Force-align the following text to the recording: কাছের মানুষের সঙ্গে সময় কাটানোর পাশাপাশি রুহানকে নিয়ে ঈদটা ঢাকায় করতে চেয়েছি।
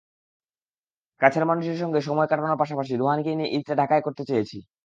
কাছের 1.21 1.43
মানুষের 1.45 1.77
সঙ্গে 1.81 1.99
সময় 2.01 2.29
কাটানোর 2.29 2.61
পাশাপাশি 2.61 2.93
রুহানকে 2.95 3.31
নিয়ে 3.37 3.53
ঈদটা 3.55 3.73
ঢাকায় 3.81 4.03
করতে 4.03 4.23
চেয়েছি। 4.29 4.57